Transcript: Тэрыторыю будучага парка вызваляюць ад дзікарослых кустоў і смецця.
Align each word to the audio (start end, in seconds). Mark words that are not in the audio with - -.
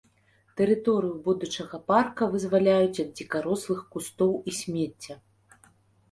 Тэрыторыю 0.59 1.15
будучага 1.25 1.79
парка 1.91 2.23
вызваляюць 2.31 3.01
ад 3.03 3.11
дзікарослых 3.19 3.83
кустоў 3.97 4.31
і 4.53 4.55
смецця. 4.61 5.17